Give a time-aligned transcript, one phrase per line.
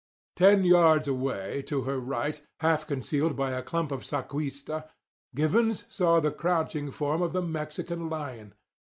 [0.35, 4.89] Ten yards away, to her right, half concealed by a clump of sacuista,
[5.35, 8.55] Givens saw the crouching form of the Mexican lion.